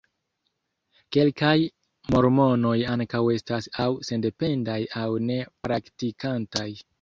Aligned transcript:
Kelkaj 1.17 1.51
mormonoj 2.15 2.71
ankaŭ 2.95 3.21
estas 3.35 3.69
aŭ 3.85 3.87
sendependaj 4.09 4.79
aŭ 5.03 5.05
ne-praktikantaj. 5.29 6.69